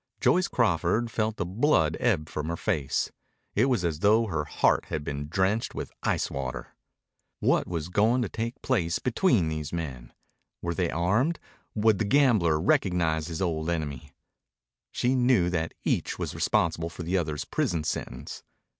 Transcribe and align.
Joyce 0.19 0.47
Crawford 0.47 1.11
felt 1.11 1.37
the 1.37 1.45
blood 1.45 1.95
ebb 1.99 2.27
from 2.27 2.47
her 2.47 2.57
face. 2.57 3.11
It 3.53 3.65
was 3.65 3.85
as 3.85 3.99
though 3.99 4.25
her 4.25 4.45
heart 4.45 4.85
had 4.85 5.03
been 5.03 5.27
drenched 5.27 5.75
with 5.75 5.91
ice 6.01 6.31
water. 6.31 6.75
What 7.39 7.67
was 7.67 7.87
going 7.87 8.23
to 8.23 8.27
take 8.27 8.59
place 8.63 8.97
between 8.97 9.47
these 9.47 9.71
men? 9.71 10.11
Were 10.59 10.73
they 10.73 10.89
armed? 10.89 11.37
Would 11.75 11.99
the 11.99 12.05
gambler 12.05 12.59
recognize 12.59 13.27
his 13.27 13.43
old 13.43 13.69
enemy? 13.69 14.11
She 14.91 15.13
knew 15.13 15.51
that 15.51 15.75
each 15.83 16.17
was 16.17 16.33
responsible 16.33 16.89
for 16.89 17.03
the 17.03 17.15
other's 17.15 17.45
prison 17.45 17.83
sentence. 17.83 18.41